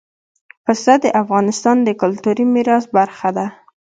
[0.65, 3.47] پسه د افغانستان د کلتوري میراث برخه ده.